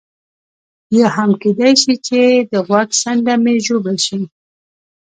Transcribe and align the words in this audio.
یا 0.97 1.07
هم 1.15 1.31
کېدای 1.41 1.73
شي 1.81 1.93
چې 2.07 2.19
د 2.51 2.53
غوږ 2.67 2.89
څنډه 3.01 3.33
مې 3.43 3.55
ژوبل 3.67 3.97
شي. 4.05 4.21